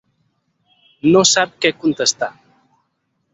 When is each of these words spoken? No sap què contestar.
No 1.15 1.21
sap 1.33 1.53
què 1.67 1.73
contestar. 1.85 2.31